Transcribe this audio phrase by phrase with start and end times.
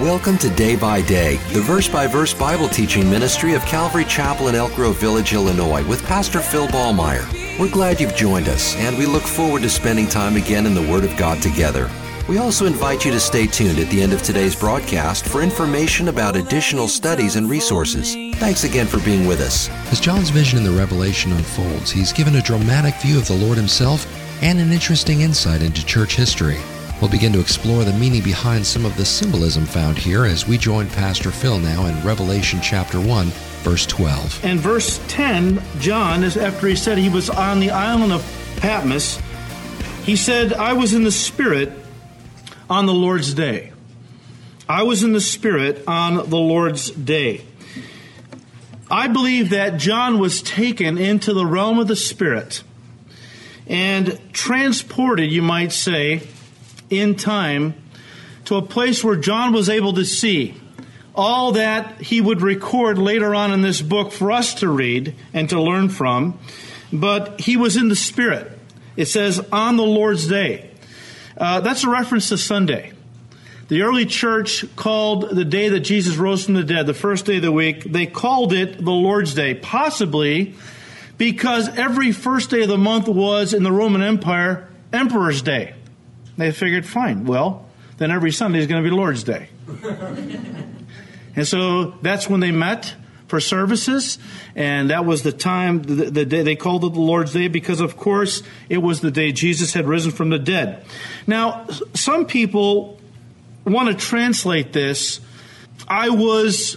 [0.00, 4.48] Welcome to Day by Day, the verse by verse Bible teaching ministry of Calvary Chapel
[4.48, 7.26] in Elk Grove Village, Illinois, with Pastor Phil Ballmaier.
[7.60, 10.82] We're glad you've joined us, and we look forward to spending time again in the
[10.82, 11.88] Word of God together.
[12.26, 16.08] We also invite you to stay tuned at the end of today's broadcast for information
[16.08, 18.14] about additional studies and resources.
[18.38, 19.68] Thanks again for being with us.
[19.92, 23.58] As John's vision in the Revelation unfolds, he's given a dramatic view of the Lord
[23.58, 24.06] himself
[24.42, 26.56] and an interesting insight into church history.
[26.98, 30.56] We'll begin to explore the meaning behind some of the symbolism found here as we
[30.56, 33.26] join Pastor Phil now in Revelation chapter 1,
[33.64, 34.42] verse 12.
[34.42, 38.24] And verse 10, John, is after he said he was on the island of
[38.56, 39.20] Patmos,
[40.04, 41.83] he said, I was in the Spirit
[42.68, 43.72] on the Lord's day.
[44.68, 47.44] I was in the Spirit on the Lord's day.
[48.90, 52.62] I believe that John was taken into the realm of the Spirit
[53.66, 56.22] and transported, you might say,
[56.90, 57.74] in time
[58.44, 60.54] to a place where John was able to see
[61.14, 65.48] all that he would record later on in this book for us to read and
[65.48, 66.38] to learn from.
[66.92, 68.50] But he was in the Spirit.
[68.96, 70.70] It says, on the Lord's day.
[71.36, 72.92] Uh, that's a reference to Sunday.
[73.68, 77.36] The early church called the day that Jesus rose from the dead, the first day
[77.36, 80.54] of the week, they called it the Lord's Day, possibly
[81.16, 85.74] because every first day of the month was in the Roman Empire Emperor's Day.
[86.36, 89.48] They figured, fine, well, then every Sunday is going to be Lord's Day.
[91.36, 92.94] and so that's when they met
[93.34, 94.16] for services,
[94.54, 97.80] and that was the time, the, the, day they called it the Lord's Day because,
[97.80, 100.84] of course, it was the day Jesus had risen from the dead.
[101.26, 103.00] Now, some people
[103.64, 105.18] want to translate this.
[105.88, 106.76] I was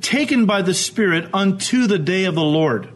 [0.00, 2.88] taken by the Spirit unto the day of the Lord.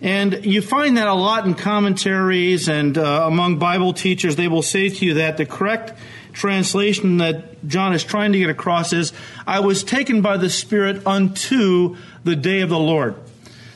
[0.00, 4.36] And you find that a lot in commentaries and uh, among Bible teachers.
[4.36, 5.98] They will say to you that the correct
[6.36, 9.12] translation that John is trying to get across is
[9.46, 13.16] I was taken by the Spirit unto the day of the Lord,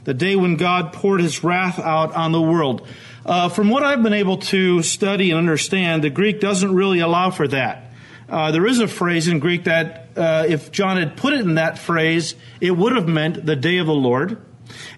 [0.04, 2.87] the day when God poured his wrath out on the world.
[3.25, 7.31] Uh, from what I've been able to study and understand, the Greek doesn't really allow
[7.31, 7.93] for that.
[8.28, 11.54] Uh, there is a phrase in Greek that uh, if John had put it in
[11.54, 14.41] that phrase, it would have meant the day of the Lord.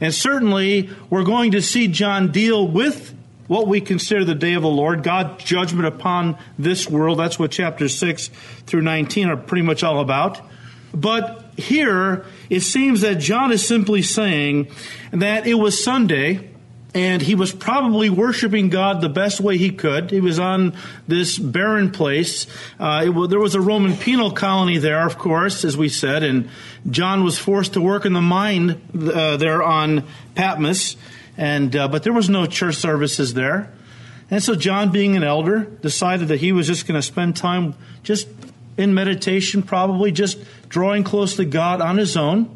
[0.00, 3.14] And certainly, we're going to see John deal with
[3.52, 7.18] what we consider the day of the Lord, God's judgment upon this world.
[7.18, 8.28] That's what chapters 6
[8.64, 10.40] through 19 are pretty much all about.
[10.94, 14.68] But here, it seems that John is simply saying
[15.10, 16.48] that it was Sunday
[16.94, 20.10] and he was probably worshiping God the best way he could.
[20.10, 20.72] He was on
[21.06, 22.46] this barren place.
[22.80, 26.48] Uh, there was a Roman penal colony there, of course, as we said, and
[26.90, 30.96] John was forced to work in the mine uh, there on Patmos.
[31.36, 33.72] And uh, but there was no church services there,
[34.30, 37.74] and so John, being an elder, decided that he was just going to spend time
[38.02, 38.28] just
[38.76, 40.38] in meditation, probably just
[40.68, 42.48] drawing close to God on his own.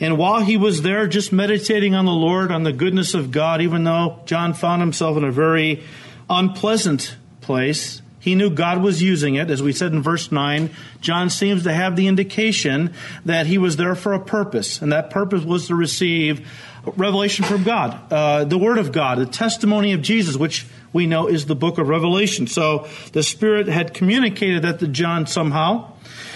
[0.00, 3.60] And while he was there, just meditating on the Lord, on the goodness of God,
[3.60, 5.82] even though John found himself in a very
[6.30, 9.50] unpleasant place, he knew God was using it.
[9.50, 10.70] As we said in verse 9,
[11.02, 12.94] John seems to have the indication
[13.26, 16.48] that he was there for a purpose, and that purpose was to receive
[16.84, 21.26] revelation from God, uh, the Word of God, the testimony of Jesus, which we know
[21.28, 22.46] is the book of Revelation.
[22.46, 25.92] So the Spirit had communicated that to John somehow.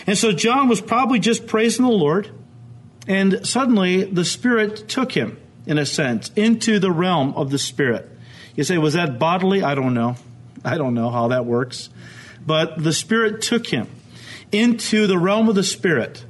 [0.07, 2.31] And so John was probably just praising the Lord,
[3.07, 8.11] and suddenly the Spirit took him, in a sense, into the realm of the Spirit.
[8.55, 9.63] You say, was that bodily?
[9.63, 10.17] I don't know.
[10.65, 11.91] I don't know how that works.
[12.47, 13.89] But the Spirit took him
[14.53, 16.25] into the realm of the Spirit.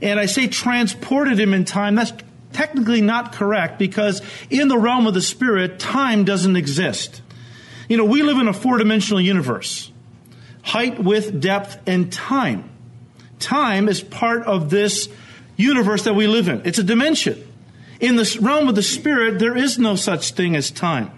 [0.00, 1.94] And I say transported him in time.
[1.94, 2.12] That's
[2.54, 7.20] technically not correct because in the realm of the Spirit, time doesn't exist.
[7.88, 9.90] You know, we live in a four dimensional universe
[10.62, 12.70] height, width, depth, and time.
[13.38, 15.10] Time is part of this
[15.56, 17.46] universe that we live in, it's a dimension.
[18.00, 21.10] In the realm of the Spirit, there is no such thing as time.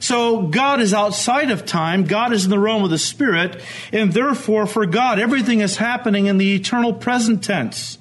[0.00, 2.04] So God is outside of time.
[2.04, 3.62] God is in the realm of the Spirit.
[3.92, 7.98] And therefore, for God, everything is happening in the eternal present tense.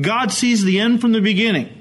[0.00, 1.79] God sees the end from the beginning.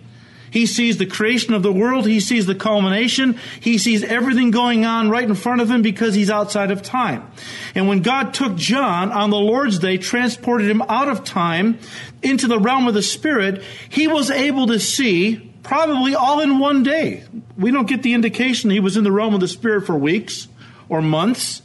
[0.51, 2.07] He sees the creation of the world.
[2.07, 3.39] He sees the culmination.
[3.59, 7.29] He sees everything going on right in front of him because he's outside of time.
[7.75, 11.79] And when God took John on the Lord's day, transported him out of time
[12.21, 16.83] into the realm of the Spirit, he was able to see probably all in one
[16.83, 17.23] day.
[17.57, 20.47] We don't get the indication he was in the realm of the Spirit for weeks
[20.87, 21.61] or months.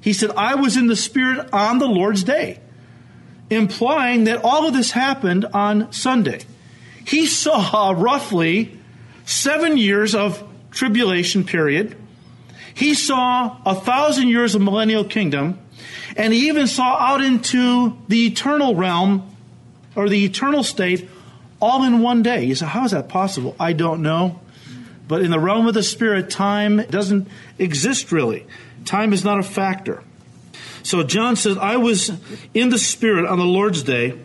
[0.00, 2.60] He said, I was in the Spirit on the Lord's day,
[3.50, 6.42] implying that all of this happened on Sunday.
[7.06, 8.76] He saw roughly
[9.24, 10.42] seven years of
[10.72, 11.96] tribulation period.
[12.74, 15.58] He saw a thousand years of millennial kingdom,
[16.16, 19.34] and he even saw out into the eternal realm
[19.94, 21.08] or the eternal state
[21.60, 22.44] all in one day.
[22.44, 23.54] You say, How is that possible?
[23.58, 24.40] I don't know.
[25.06, 28.46] But in the realm of the Spirit, time doesn't exist really.
[28.84, 30.02] Time is not a factor.
[30.82, 32.10] So John says, I was
[32.52, 34.18] in the Spirit on the Lord's day,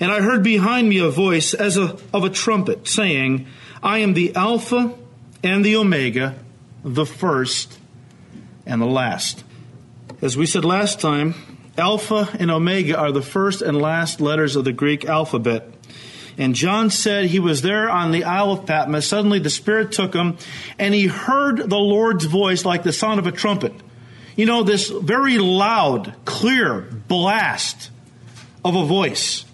[0.00, 3.46] and I heard behind me a voice as a, of a trumpet saying,
[3.82, 4.94] I am the Alpha
[5.42, 6.36] and the Omega,
[6.84, 7.78] the first
[8.66, 9.44] and the last.
[10.20, 11.34] As we said last time,
[11.76, 15.68] Alpha and Omega are the first and last letters of the Greek alphabet.
[16.36, 19.06] And John said he was there on the Isle of Patmos.
[19.06, 20.38] Suddenly the Spirit took him,
[20.78, 23.72] and he heard the Lord's voice like the sound of a trumpet.
[24.36, 27.90] You know, this very loud, clear blast
[28.64, 29.44] of a voice.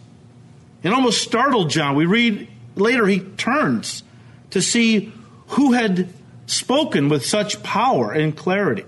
[0.85, 1.97] It almost startled John.
[1.97, 2.47] We read
[2.77, 4.05] later he turns
[4.51, 5.13] to see
[5.49, 6.11] who had
[6.47, 8.85] spoken with such power and clarity.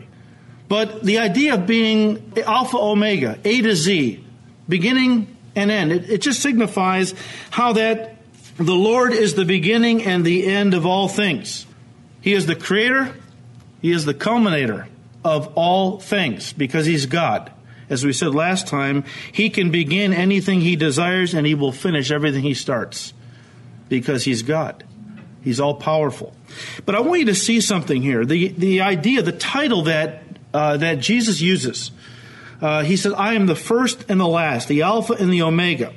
[0.68, 4.24] But the idea of being Alpha Omega, A to Z,
[4.68, 7.14] beginning and end, it, it just signifies
[7.50, 8.16] how that
[8.58, 11.66] the Lord is the beginning and the end of all things.
[12.20, 13.14] He is the creator,
[13.80, 14.88] He is the culminator
[15.24, 17.52] of all things because He's God.
[17.88, 22.10] As we said last time, He can begin anything He desires and He will finish
[22.10, 23.12] everything He starts
[23.88, 24.84] because He's God.
[25.42, 26.34] He's all powerful.
[26.84, 28.24] But I want you to see something here.
[28.24, 31.92] The, the idea, the title that, uh, that Jesus uses.
[32.60, 35.92] Uh, he says, I am the first and the last, the Alpha and the Omega.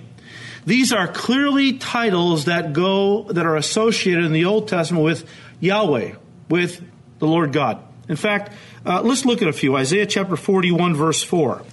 [0.67, 5.27] These are clearly titles that go, that are associated in the Old Testament with
[5.59, 6.13] Yahweh,
[6.47, 6.83] with
[7.17, 7.81] the Lord God.
[8.07, 8.53] In fact,
[8.85, 9.75] uh, let's look at a few.
[9.75, 11.63] Isaiah chapter 41, verse 4.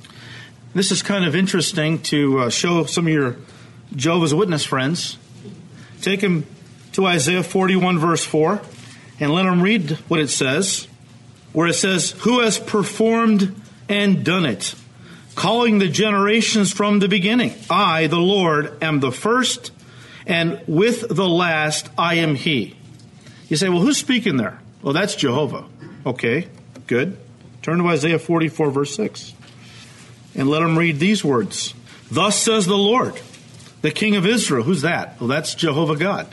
[0.76, 3.36] This is kind of interesting to uh, show some of your
[3.94, 5.16] Jehovah's Witness friends.
[6.02, 6.44] Take them
[6.92, 8.60] to Isaiah 41, verse 4,
[9.18, 10.86] and let them read what it says,
[11.54, 13.58] where it says, Who has performed
[13.88, 14.74] and done it,
[15.34, 17.54] calling the generations from the beginning?
[17.70, 19.72] I, the Lord, am the first,
[20.26, 22.76] and with the last I am He.
[23.48, 24.60] You say, Well, who's speaking there?
[24.82, 25.64] Well, that's Jehovah.
[26.04, 26.48] Okay,
[26.86, 27.16] good.
[27.62, 29.32] Turn to Isaiah 44, verse 6,
[30.36, 31.74] and let them read these words
[32.10, 33.20] Thus says the Lord,
[33.82, 34.62] the King of Israel.
[34.62, 35.20] Who's that?
[35.20, 36.28] Well, that's Jehovah God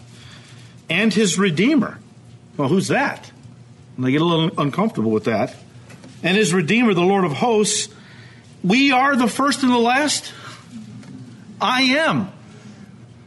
[0.89, 1.97] and his Redeemer.
[2.57, 3.31] Well, who's that?
[3.95, 5.55] And they get a little uncomfortable with that.
[6.21, 7.93] And his Redeemer, the Lord of hosts,
[8.63, 10.31] we are the first and the last.
[11.59, 12.31] I am.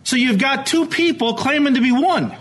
[0.05, 2.34] So you've got two people claiming to be one.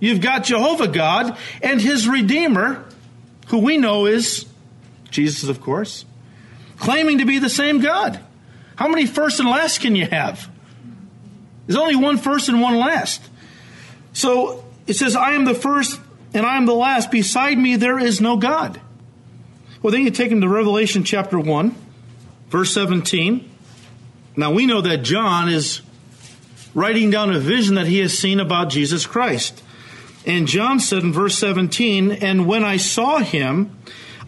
[0.00, 2.84] You've got Jehovah God and his Redeemer,
[3.48, 4.46] who we know is
[5.10, 6.04] Jesus, of course,
[6.78, 8.20] claiming to be the same God.
[8.76, 10.48] How many first and last can you have?
[11.66, 13.22] There's only one first and one last.
[14.12, 16.00] So it says, I am the first
[16.34, 17.10] and I am the last.
[17.10, 18.80] Beside me, there is no God.
[19.82, 21.74] Well, then you take him to Revelation chapter 1,
[22.48, 23.50] verse 17.
[24.36, 25.80] Now we know that John is
[26.74, 29.62] writing down a vision that he has seen about Jesus Christ.
[30.26, 33.76] And John said in verse 17, And when I saw him,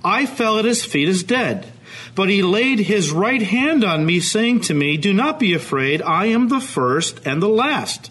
[0.04, 1.70] I fell at his feet as dead.
[2.14, 6.02] But he laid his right hand on me, saying to me, Do not be afraid,
[6.02, 8.10] I am the first and the last.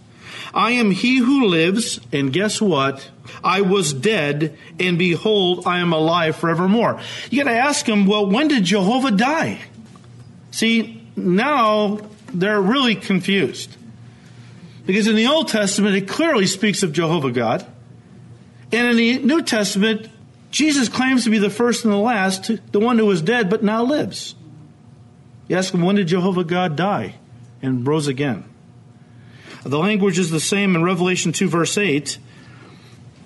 [0.53, 3.09] I am he who lives, and guess what?
[3.43, 6.99] I was dead, and behold, I am alive forevermore.
[7.29, 9.59] You got to ask him, well, when did Jehovah die?
[10.51, 11.99] See, now
[12.33, 13.75] they're really confused.
[14.85, 17.65] Because in the Old Testament, it clearly speaks of Jehovah God.
[18.71, 20.09] And in the New Testament,
[20.51, 23.63] Jesus claims to be the first and the last, the one who was dead but
[23.63, 24.35] now lives.
[25.47, 27.15] You ask him, when did Jehovah God die
[27.61, 28.45] and rose again?
[29.63, 32.17] The language is the same in Revelation 2, verse 8.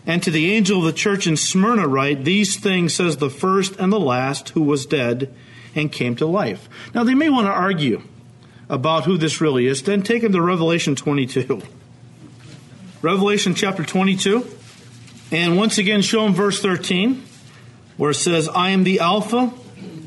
[0.06, 3.76] And to the angel of the church in Smyrna write, These things says the first
[3.76, 5.34] and the last who was dead
[5.76, 6.68] and came to life.
[6.94, 8.02] Now, they may want to argue
[8.70, 9.84] about who this really is.
[9.84, 11.62] Then take them to Revelation 22.
[13.02, 14.48] Revelation chapter 22.
[15.32, 17.24] And once again, show them verse 13,
[17.96, 19.54] where it says, I am the Alpha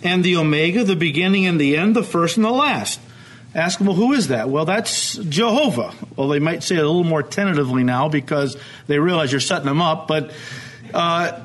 [0.02, 3.00] and the Omega, the beginning and the end, the first and the last.
[3.54, 4.50] Ask them, well, who is that?
[4.50, 5.94] Well, that's Jehovah.
[6.16, 9.66] Well, they might say it a little more tentatively now because they realize you're setting
[9.66, 10.08] them up.
[10.08, 10.32] But,
[10.92, 11.40] uh,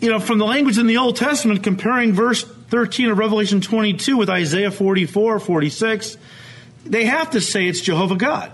[0.00, 4.16] you know, from the language in the Old Testament, comparing verse 13 of Revelation 22
[4.16, 6.16] with Isaiah 44, 46,
[6.84, 8.50] they have to say it's Jehovah God.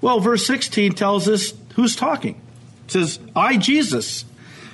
[0.00, 2.40] Well, verse 16 tells us who's talking.
[2.92, 4.24] Says, I, Jesus,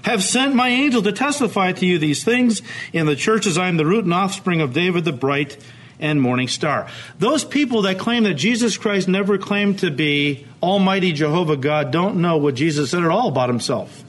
[0.02, 3.58] have sent my angel to testify to you these things in the churches.
[3.58, 5.56] I am the root and offspring of David, the bright
[6.00, 6.88] and morning star.
[7.18, 12.20] Those people that claim that Jesus Christ never claimed to be Almighty Jehovah God don't
[12.20, 14.04] know what Jesus said at all about himself.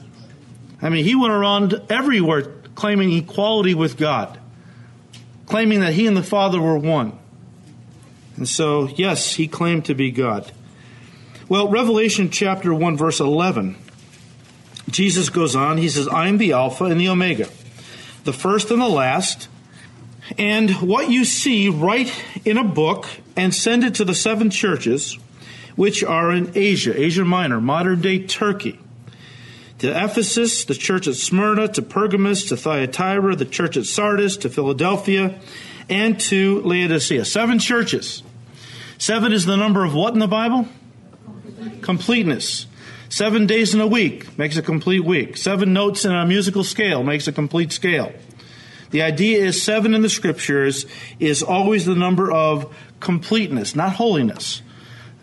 [0.82, 2.42] I mean, he went around everywhere
[2.74, 4.38] claiming equality with God,
[5.46, 7.18] claiming that he and the Father were one.
[8.36, 10.50] And so, yes, he claimed to be God.
[11.48, 13.76] Well, Revelation chapter 1, verse 11,
[14.90, 15.78] Jesus goes on.
[15.78, 17.48] He says, I am the Alpha and the Omega,
[18.24, 19.48] the first and the last.
[20.38, 22.12] And what you see, write
[22.44, 23.06] in a book
[23.36, 25.18] and send it to the seven churches
[25.76, 28.78] which are in Asia, Asia Minor, modern day Turkey.
[29.78, 34.50] To Ephesus, the church at Smyrna, to Pergamus, to Thyatira, the church at Sardis, to
[34.50, 35.40] Philadelphia,
[35.88, 37.24] and to Laodicea.
[37.24, 38.22] Seven churches.
[38.98, 40.68] Seven is the number of what in the Bible?
[41.80, 42.66] Completeness.
[43.10, 45.36] Seven days in a week makes a complete week.
[45.36, 48.12] Seven notes in a musical scale makes a complete scale.
[48.92, 50.86] The idea is seven in the scriptures
[51.18, 54.62] is always the number of completeness, not holiness.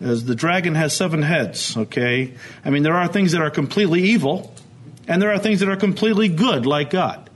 [0.02, 2.34] As the dragon has seven heads, okay?
[2.62, 4.54] I mean, there are things that are completely evil,
[5.08, 7.30] and there are things that are completely good, like God.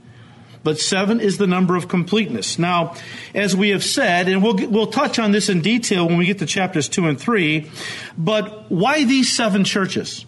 [0.63, 2.59] But seven is the number of completeness.
[2.59, 2.93] Now,
[3.33, 6.39] as we have said, and we'll, we'll touch on this in detail when we get
[6.39, 7.71] to chapters two and three,
[8.19, 10.27] but why these seven churches?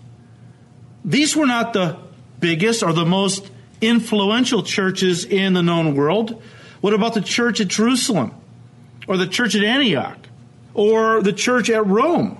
[1.06, 1.98] These were not the
[2.40, 6.42] biggest or the most influential churches in the known world.
[6.82, 8.34] What about the church at Jerusalem?
[9.08, 10.18] Or the church at Antioch?
[10.74, 12.38] Or the church at Rome?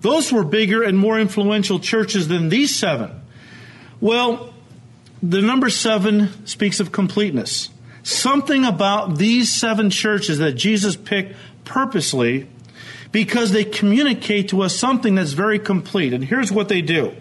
[0.00, 3.10] Those were bigger and more influential churches than these seven.
[4.00, 4.54] Well,
[5.22, 7.68] the number seven speaks of completeness.
[8.02, 12.48] Something about these seven churches that Jesus picked purposely
[13.12, 16.14] because they communicate to us something that's very complete.
[16.14, 17.14] And here's what they do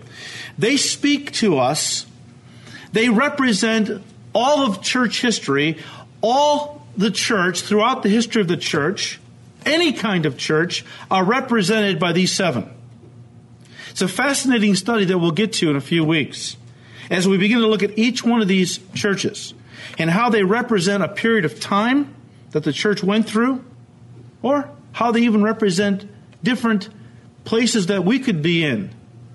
[0.60, 2.06] they speak to us
[2.92, 5.78] they represent all of church history,
[6.22, 9.20] all the church throughout the history of the church,
[9.66, 12.70] any kind of church, are represented by these seven.
[13.92, 16.58] It's a fascinating study that we'll get to in a few weeks
[17.10, 19.54] as we begin to look at each one of these churches
[19.98, 22.16] and how they represent a period of time
[22.52, 23.64] that the church went through,
[24.42, 26.08] or how they even represent
[26.44, 26.90] different
[27.46, 28.90] places that we could be in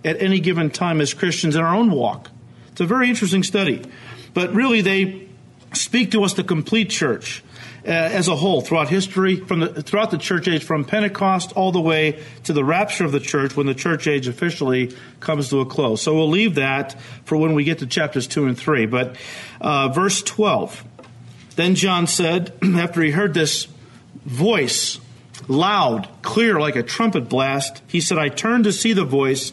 [0.04, 2.30] at any given time as Christians in our own walk.
[2.72, 3.82] It's a very interesting study.
[4.34, 5.28] But really, they
[5.72, 7.42] speak to us the complete church
[7.86, 11.70] uh, as a whole throughout history, from the, throughout the church age, from Pentecost all
[11.70, 15.60] the way to the rapture of the church when the church age officially comes to
[15.60, 16.02] a close.
[16.02, 18.86] So we'll leave that for when we get to chapters 2 and 3.
[18.86, 19.16] But
[19.60, 20.84] uh, verse 12.
[21.56, 23.68] Then John said, after he heard this
[24.24, 24.98] voice,
[25.46, 29.52] loud, clear like a trumpet blast, he said, I turned to see the voice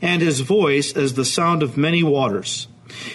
[0.00, 2.68] and his voice as the sound of many waters.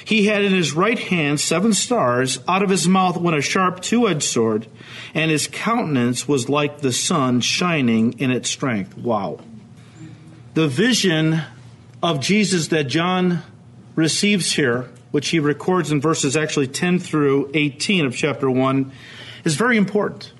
[0.03, 2.39] He had in his right hand seven stars.
[2.47, 4.67] Out of his mouth went a sharp two edged sword,
[5.13, 8.97] and his countenance was like the sun shining in its strength.
[8.97, 9.39] Wow.
[10.53, 11.41] The vision
[12.01, 13.43] of Jesus that John
[13.95, 18.91] receives here, which he records in verses actually 10 through 18 of chapter 1,
[19.43, 20.33] is very important.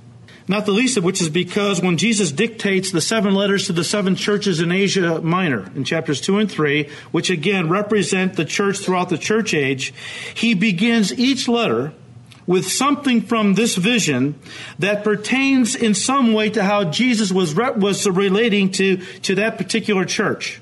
[0.49, 3.83] Not the least of which is because when Jesus dictates the seven letters to the
[3.83, 8.79] seven churches in Asia Minor in chapters 2 and 3, which again represent the church
[8.79, 9.93] throughout the church age,
[10.33, 11.93] he begins each letter
[12.47, 14.39] with something from this vision
[14.79, 20.03] that pertains in some way to how Jesus was, was relating to, to that particular
[20.03, 20.59] church.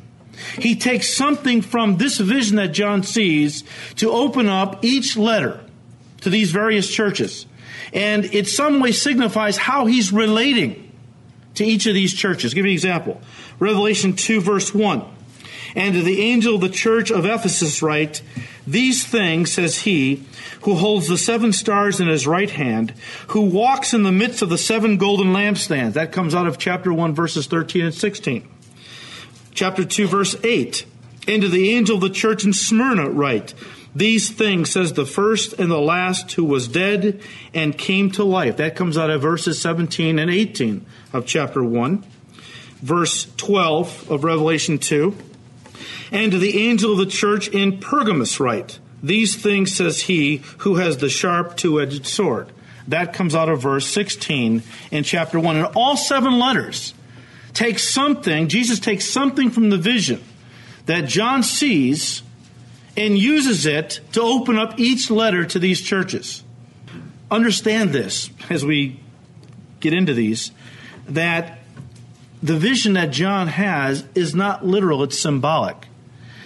[0.59, 3.63] He takes something from this vision that John sees
[3.95, 5.61] to open up each letter
[6.19, 7.45] to these various churches
[7.97, 10.91] and it some way signifies how he's relating
[11.55, 12.53] to each of these churches.
[12.53, 13.19] Give you an example.
[13.57, 15.03] Revelation 2, verse 1.
[15.75, 18.21] And to the angel of the church of Ephesus write,
[18.67, 20.23] These things says he,
[20.61, 22.93] who holds the seven stars in his right hand,
[23.29, 25.93] who walks in the midst of the seven golden lampstands.
[25.93, 28.47] That comes out of chapter 1, verses 13 and 16.
[29.55, 30.85] Chapter 2, verse 8.
[31.27, 33.53] And to the angel of the church in Smyrna write,
[33.93, 37.19] these things says the first and the last who was dead
[37.53, 38.57] and came to life.
[38.57, 42.05] That comes out of verses 17 and 18 of chapter 1.
[42.81, 45.15] Verse 12 of Revelation 2.
[46.11, 50.75] And to the angel of the church in Pergamus write, These things says he who
[50.75, 52.51] has the sharp two edged sword.
[52.87, 55.55] That comes out of verse 16 in chapter 1.
[55.57, 56.93] And all seven letters
[57.53, 60.23] take something, Jesus takes something from the vision
[60.87, 62.23] that John sees
[62.97, 66.43] and uses it to open up each letter to these churches.
[67.29, 68.99] Understand this as we
[69.79, 70.51] get into these
[71.09, 71.59] that
[72.41, 75.87] the vision that John has is not literal, it's symbolic.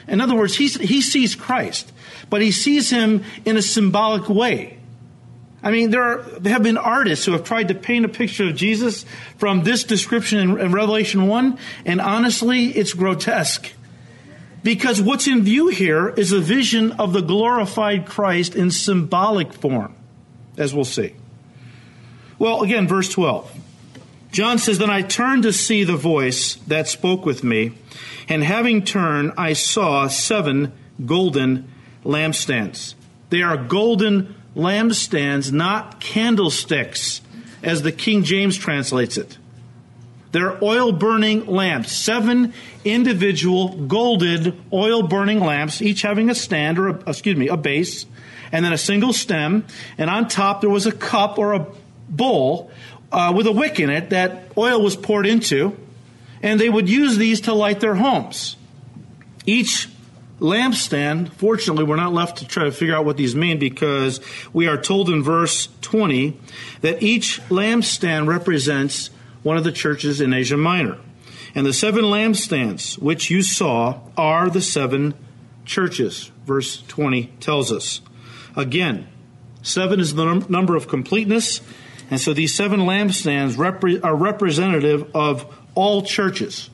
[0.07, 1.91] In other words, he, he sees Christ,
[2.29, 4.77] but he sees him in a symbolic way.
[5.63, 8.49] I mean, there, are, there have been artists who have tried to paint a picture
[8.49, 9.05] of Jesus
[9.37, 13.71] from this description in, in Revelation 1, and honestly, it's grotesque.
[14.63, 19.95] Because what's in view here is a vision of the glorified Christ in symbolic form,
[20.57, 21.15] as we'll see.
[22.37, 23.59] Well, again, verse 12.
[24.31, 27.73] John says, Then I turned to see the voice that spoke with me,
[28.29, 30.71] and having turned, I saw seven
[31.05, 31.69] golden
[32.05, 32.95] lampstands.
[33.29, 37.21] They are golden lampstands, not candlesticks,
[37.63, 39.37] as the King James translates it.
[40.31, 42.53] They're oil burning lamps, seven
[42.85, 48.05] individual golded oil burning lamps, each having a stand or, a, excuse me, a base,
[48.51, 49.65] and then a single stem.
[49.97, 51.67] And on top there was a cup or a
[52.09, 52.71] bowl
[53.11, 55.77] uh, with a wick in it that oil was poured into,
[56.41, 58.55] and they would use these to light their homes.
[59.45, 59.89] Each
[60.39, 64.21] lampstand, fortunately, we're not left to try to figure out what these mean because
[64.53, 66.37] we are told in verse 20
[66.81, 69.09] that each lampstand represents
[69.43, 70.97] one of the churches in Asia Minor.
[71.53, 75.13] And the seven lampstands which you saw are the seven
[75.65, 78.01] churches, verse 20 tells us.
[78.55, 79.07] Again,
[79.61, 81.61] seven is the num- number of completeness,
[82.09, 85.45] and so these seven lampstands repre- are representative of
[85.75, 86.69] all churches.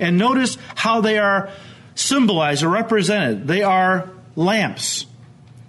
[0.00, 1.50] And notice how they are
[1.94, 3.46] symbolized or represented.
[3.46, 5.06] They are lamps.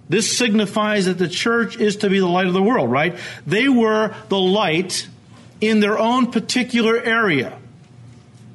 [0.08, 3.16] This signifies that the church is to be the light of the world, right?
[3.46, 5.08] They were the light
[5.66, 7.58] in their own particular area.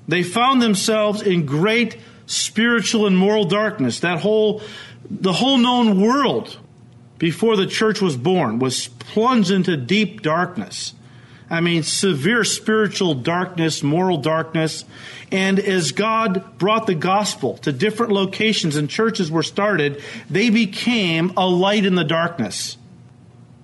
[0.08, 4.00] They found themselves in great spiritual and moral darkness.
[4.00, 4.62] That whole,
[5.10, 6.58] the whole known world
[7.18, 10.94] before the church was born was plunged into deep darkness.
[11.50, 14.86] I mean, severe spiritual darkness, moral darkness.
[15.32, 21.34] And as God brought the gospel to different locations and churches were started, they became
[21.36, 22.78] a light in the darkness.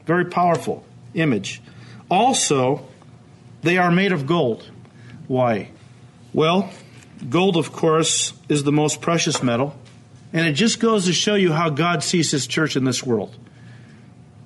[0.06, 1.62] Very powerful image.
[2.10, 2.88] Also,
[3.66, 4.70] they are made of gold.
[5.28, 5.72] Why?
[6.34, 6.72] Well,
[7.30, 9.76] gold, of course, is the most precious metal.
[10.32, 13.36] And it just goes to show you how God sees his church in this world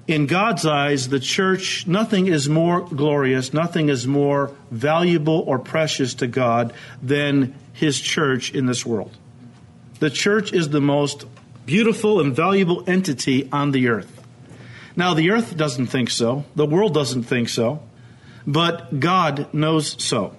[0.10, 6.16] in God's eyes, the church, nothing is more glorious, nothing is more valuable or precious
[6.16, 9.16] to God than His church in this world.
[10.00, 11.26] The church is the most
[11.68, 14.20] beautiful and valuable entity on the earth.
[14.96, 17.84] Now, the earth doesn't think so, the world doesn't think so,
[18.46, 20.36] but God knows so.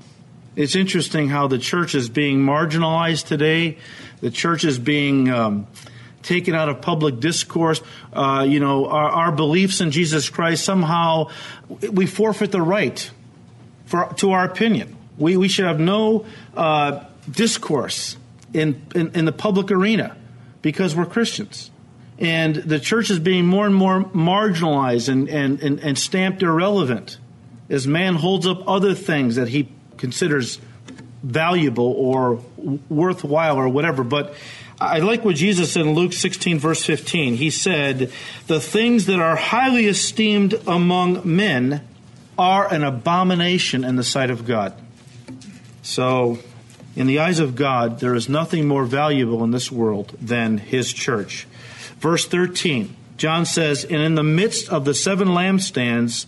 [0.56, 3.78] It's interesting how the church is being marginalized today.
[4.20, 5.66] The church is being um,
[6.22, 7.80] taken out of public discourse.
[8.12, 11.28] Uh, you know, our, our, beliefs in Jesus Christ somehow
[11.92, 13.10] we forfeit the right
[13.86, 14.96] for to our opinion.
[15.16, 18.16] We we should have no uh, discourse
[18.52, 20.16] in, in in the public arena
[20.62, 21.70] because we're Christians.
[22.18, 27.16] And the church is being more and more marginalized and, and, and, and stamped irrelevant
[27.70, 30.58] as man holds up other things that he considers
[31.22, 32.42] valuable or
[32.88, 34.02] worthwhile or whatever.
[34.02, 34.34] But
[34.80, 37.34] I like what Jesus said in Luke 16, verse 15.
[37.34, 38.12] He said,
[38.46, 41.86] The things that are highly esteemed among men
[42.38, 44.72] are an abomination in the sight of God.
[45.82, 46.38] So,
[46.96, 50.92] in the eyes of God, there is nothing more valuable in this world than His
[50.92, 51.46] church.
[51.98, 56.24] Verse 13, John says, And in the midst of the seven lampstands,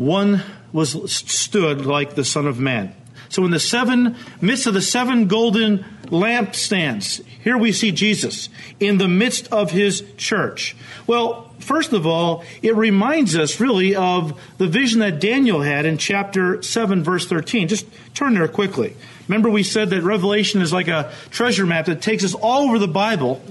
[0.00, 2.94] one was stood like the Son of Man.
[3.28, 8.48] So in the seven midst of the seven golden lampstands, here we see Jesus
[8.80, 10.74] in the midst of his church.
[11.06, 15.98] Well, first of all, it reminds us really of the vision that Daniel had in
[15.98, 17.68] chapter 7 verse 13.
[17.68, 18.96] Just turn there quickly.
[19.28, 22.78] Remember we said that Revelation is like a treasure map that takes us all over
[22.78, 23.42] the Bible,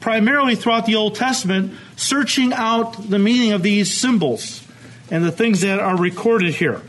[0.00, 4.65] primarily throughout the Old Testament, searching out the meaning of these symbols
[5.10, 6.82] and the things that are recorded here.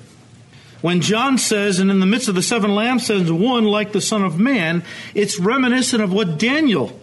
[0.81, 4.23] When John says, and in the midst of the seven lampstands, one like the Son
[4.23, 4.83] of Man,
[5.15, 6.99] it's reminiscent of what Daniel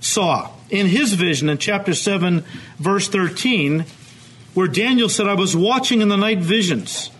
[0.00, 2.44] saw in his vision in chapter 7,
[2.78, 3.84] verse 13,
[4.54, 7.10] where Daniel said, I was watching in the night visions,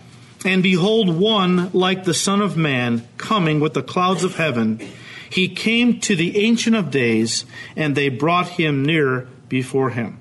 [0.43, 4.81] and behold, one like the Son of Man coming with the clouds of heaven.
[5.29, 10.19] He came to the Ancient of Days, and they brought him near before him.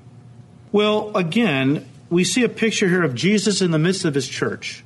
[0.71, 4.85] Well, again, we see a picture here of Jesus in the midst of his church.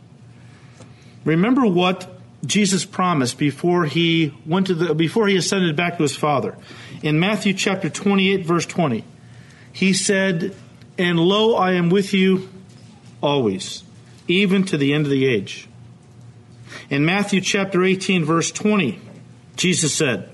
[1.25, 2.09] Remember what
[2.45, 6.57] Jesus promised before he went to the before he ascended back to his Father.
[7.03, 9.03] In Matthew chapter 28 verse 20,
[9.73, 10.55] he said,
[10.97, 12.49] "And lo, I am with you
[13.21, 13.83] always,
[14.29, 15.67] even to the end of the age."
[16.89, 19.01] In Matthew chapter 18 verse 20,
[19.57, 20.29] Jesus said,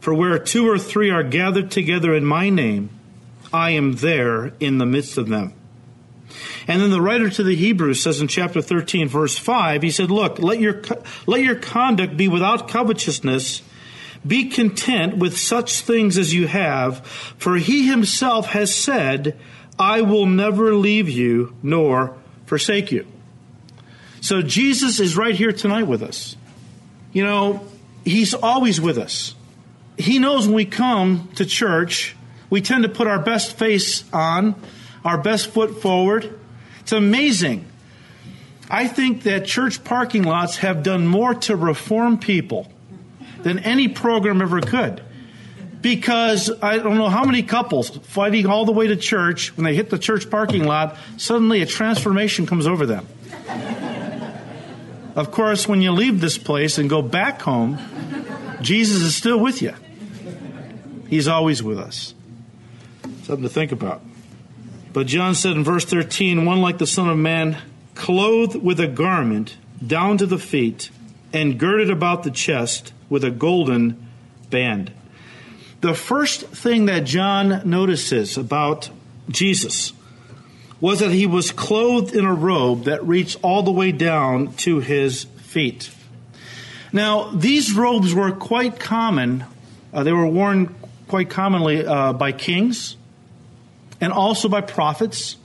[0.00, 2.90] "For where two or three are gathered together in my name,
[3.54, 5.54] I am there in the midst of them."
[6.66, 10.10] And then the writer to the Hebrews says in chapter 13 verse 5, he said,
[10.10, 10.82] "Look, let your
[11.26, 13.62] let your conduct be without covetousness,
[14.26, 19.36] be content with such things as you have, for he himself has said,
[19.78, 23.06] I will never leave you nor forsake you."
[24.22, 26.36] So Jesus is right here tonight with us.
[27.12, 27.66] You know,
[28.06, 29.34] he's always with us.
[29.98, 32.16] He knows when we come to church,
[32.48, 34.54] we tend to put our best face on,
[35.04, 36.38] our best foot forward.
[36.84, 37.64] It's amazing.
[38.68, 42.70] I think that church parking lots have done more to reform people
[43.42, 45.02] than any program ever could.
[45.80, 49.74] Because I don't know how many couples fighting all the way to church, when they
[49.74, 53.06] hit the church parking lot, suddenly a transformation comes over them.
[55.16, 57.78] Of course, when you leave this place and go back home,
[58.60, 59.72] Jesus is still with you.
[61.08, 62.14] He's always with us.
[63.22, 64.02] Something to think about.
[64.94, 67.58] But John said in verse 13, one like the Son of Man,
[67.96, 70.88] clothed with a garment down to the feet,
[71.32, 74.06] and girded about the chest with a golden
[74.50, 74.92] band.
[75.80, 78.88] The first thing that John notices about
[79.28, 79.92] Jesus
[80.80, 84.78] was that he was clothed in a robe that reached all the way down to
[84.78, 85.90] his feet.
[86.92, 89.44] Now, these robes were quite common.
[89.92, 90.72] Uh, they were worn
[91.08, 92.96] quite commonly uh, by kings
[94.00, 95.36] and also by prophets.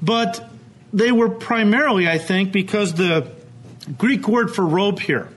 [0.00, 0.48] But
[0.92, 3.30] they were primarily, I think, because the
[3.96, 5.28] Greek word for robe here,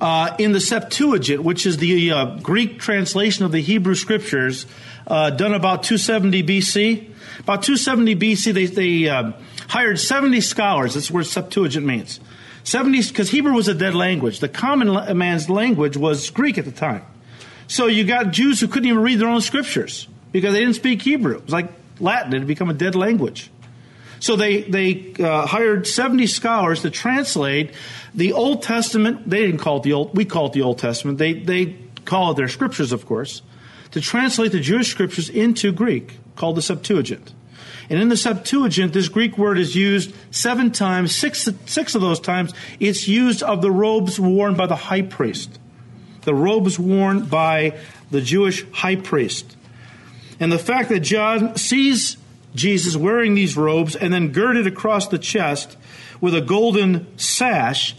[0.00, 4.66] uh, in the Septuagint, which is the uh, Greek translation of the Hebrew scriptures,
[5.06, 7.10] uh, done about 270 BC.
[7.40, 9.34] About 270 BC, they, they um,
[9.68, 10.94] hired 70 scholars.
[10.94, 12.20] That's where Septuagint means.
[12.64, 14.40] 70, because Hebrew was a dead language.
[14.40, 17.04] The common man's language was Greek at the time.
[17.66, 21.02] So you got Jews who couldn't even read their own scriptures because they didn't speak
[21.02, 21.36] Hebrew.
[21.36, 23.50] It was like Latin; it had become a dead language.
[24.20, 27.72] So they they uh, hired seventy scholars to translate
[28.14, 29.28] the Old Testament.
[29.28, 30.16] They didn't call it the Old.
[30.16, 31.18] We call it the Old Testament.
[31.18, 33.42] They they call it their scriptures, of course,
[33.92, 37.32] to translate the Jewish scriptures into Greek, called the Septuagint.
[37.90, 41.14] And in the Septuagint, this Greek word is used seven times.
[41.14, 45.58] Six six of those times, it's used of the robes worn by the high priest.
[46.22, 47.78] The robes worn by
[48.10, 49.56] the Jewish high priest.
[50.40, 52.16] And the fact that John sees
[52.54, 55.76] Jesus wearing these robes and then girded across the chest
[56.20, 57.94] with a golden sash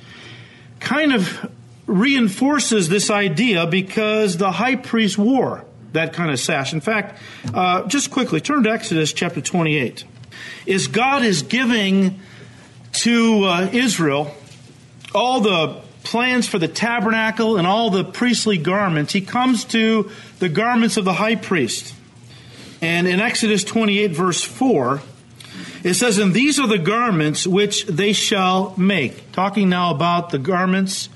[0.80, 1.52] kind of
[1.88, 6.74] reinforces this idea because the high priest wore that kind of sash.
[6.74, 7.20] In fact,
[7.54, 10.06] uh, just quickly, turn to Exodus chapter 28.
[10.66, 12.20] Is God is giving
[12.92, 14.36] to uh, Israel
[15.14, 20.50] all the plans for the tabernacle and all the priestly garments, he comes to the
[20.50, 21.94] garments of the high priest.
[22.82, 25.02] And in Exodus 28, verse 4,
[25.84, 29.32] it says, And these are the garments which they shall make.
[29.32, 31.10] Talking now about the garments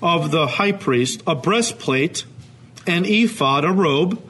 [0.00, 2.24] of the high priest a breastplate,
[2.86, 4.20] an ephod, a robe,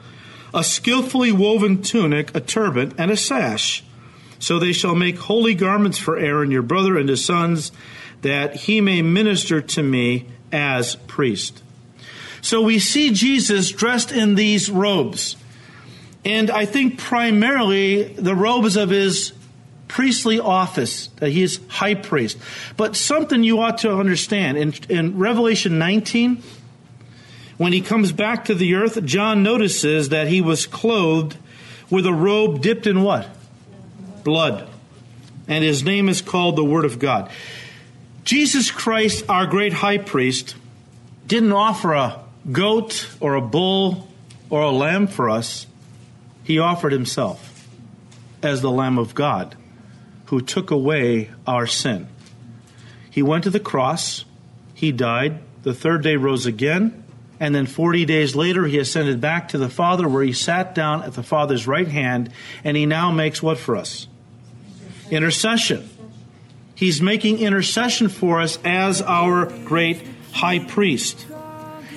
[0.53, 3.83] a skillfully woven tunic, a turban, and a sash.
[4.37, 7.71] So they shall make holy garments for Aaron, your brother, and his sons,
[8.21, 11.63] that he may minister to me as priest.
[12.41, 15.37] So we see Jesus dressed in these robes.
[16.25, 19.33] And I think primarily the robes of his
[19.87, 22.37] priestly office, that he is high priest.
[22.77, 26.41] But something you ought to understand in, in Revelation 19,
[27.57, 31.37] when he comes back to the earth, John notices that he was clothed
[31.89, 33.27] with a robe dipped in what?
[34.23, 34.67] Blood.
[35.47, 37.29] And his name is called the Word of God.
[38.23, 40.55] Jesus Christ, our great high priest,
[41.27, 42.19] didn't offer a
[42.51, 44.07] goat or a bull
[44.49, 45.67] or a lamb for us.
[46.43, 47.67] He offered himself
[48.41, 49.55] as the Lamb of God
[50.25, 52.07] who took away our sin.
[53.09, 54.25] He went to the cross,
[54.73, 57.03] he died, the third day rose again,
[57.39, 61.03] and then 40 days later he ascended back to the Father where he sat down
[61.03, 62.31] at the Father's right hand,
[62.63, 64.07] and he now makes what for us?
[65.11, 65.89] Intercession.
[66.75, 70.01] He's making intercession for us as our great
[70.31, 71.27] high priest.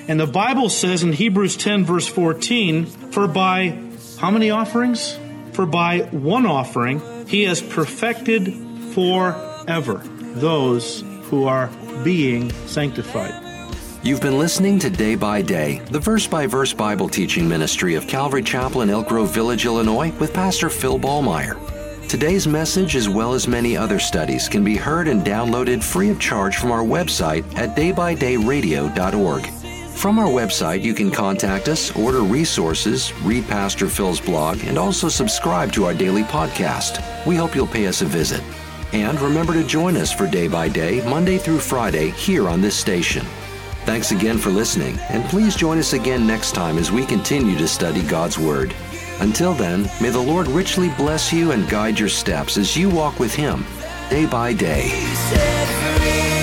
[0.07, 3.86] And the Bible says in Hebrews 10, verse 14, For by
[4.17, 5.17] how many offerings?
[5.53, 8.53] For by one offering he has perfected
[8.93, 10.01] forever
[10.35, 11.69] those who are
[12.03, 13.43] being sanctified.
[14.03, 18.07] You've been listening to Day by Day, the verse by verse Bible teaching ministry of
[18.07, 21.57] Calvary Chapel in Elk Grove Village, Illinois, with Pastor Phil Ballmaier.
[22.07, 26.19] Today's message, as well as many other studies, can be heard and downloaded free of
[26.19, 29.56] charge from our website at daybydayradio.org.
[29.97, 35.09] From our website, you can contact us, order resources, read Pastor Phil's blog, and also
[35.09, 37.25] subscribe to our daily podcast.
[37.25, 38.43] We hope you'll pay us a visit.
[38.93, 42.77] And remember to join us for Day by Day, Monday through Friday, here on this
[42.77, 43.25] station.
[43.85, 47.67] Thanks again for listening, and please join us again next time as we continue to
[47.67, 48.75] study God's Word.
[49.19, 53.19] Until then, may the Lord richly bless you and guide your steps as you walk
[53.19, 53.65] with Him
[54.11, 56.36] day by day.